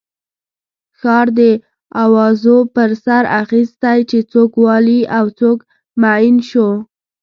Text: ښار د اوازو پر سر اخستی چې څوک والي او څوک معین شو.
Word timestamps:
ښار 0.99 1.27
د 1.39 1.41
اوازو 2.03 2.57
پر 2.75 2.89
سر 3.05 3.23
اخستی 3.41 3.99
چې 4.09 4.19
څوک 4.31 4.51
والي 4.65 4.99
او 5.17 5.25
څوک 5.39 5.57
معین 6.01 6.37
شو. 6.49 6.69